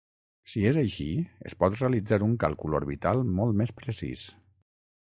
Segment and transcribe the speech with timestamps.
[0.53, 1.05] Si és així,
[1.49, 4.25] es pot realitzar un càlcul orbital molt més precís.